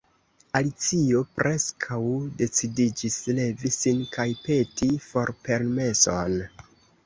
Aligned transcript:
Alicio 0.59 1.19
preskaŭ 1.39 1.99
decidiĝis 2.41 3.19
levi 3.43 3.73
sin 3.77 4.03
kaj 4.19 4.27
peti 4.51 4.91
forpermeson. 5.07 6.45